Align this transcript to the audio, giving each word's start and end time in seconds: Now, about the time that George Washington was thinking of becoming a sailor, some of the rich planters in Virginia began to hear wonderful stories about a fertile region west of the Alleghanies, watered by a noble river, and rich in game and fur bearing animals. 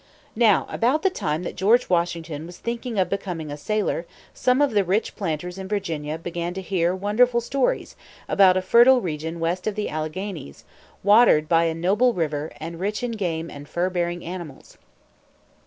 Now, 0.35 0.65
about 0.67 1.03
the 1.03 1.11
time 1.11 1.43
that 1.43 1.55
George 1.55 1.87
Washington 1.87 2.47
was 2.47 2.57
thinking 2.57 2.97
of 2.97 3.07
becoming 3.07 3.51
a 3.51 3.55
sailor, 3.55 4.07
some 4.33 4.59
of 4.59 4.71
the 4.71 4.83
rich 4.83 5.15
planters 5.15 5.59
in 5.59 5.67
Virginia 5.67 6.17
began 6.17 6.55
to 6.55 6.61
hear 6.63 6.95
wonderful 6.95 7.39
stories 7.39 7.95
about 8.27 8.57
a 8.57 8.63
fertile 8.63 8.99
region 8.99 9.39
west 9.39 9.67
of 9.67 9.75
the 9.75 9.89
Alleghanies, 9.91 10.63
watered 11.03 11.47
by 11.47 11.65
a 11.65 11.75
noble 11.75 12.13
river, 12.13 12.51
and 12.59 12.79
rich 12.79 13.03
in 13.03 13.11
game 13.11 13.51
and 13.51 13.69
fur 13.69 13.91
bearing 13.91 14.25
animals. 14.25 14.79